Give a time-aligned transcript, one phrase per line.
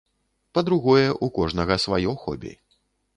[0.57, 2.57] Па-другое, у кожнага сваё хобі.